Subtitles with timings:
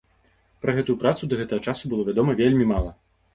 [0.65, 2.91] Пра гэтую працу да гэтага часу было вядома вельмі мала.